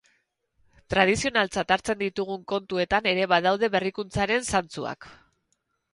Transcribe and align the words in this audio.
Tradizionaltzat 0.93 1.73
hartzen 1.75 2.01
ditugun 2.01 2.41
kantuetan 2.53 3.11
ere 3.15 3.29
badaude 3.35 3.73
berrikuntzaren 3.77 4.53
zantzuak. 4.53 5.11